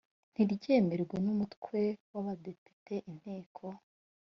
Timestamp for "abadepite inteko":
2.21-3.63